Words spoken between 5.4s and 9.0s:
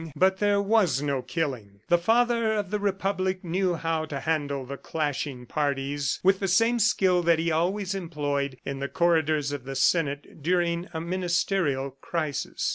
parties, with the same skill that he always employed in the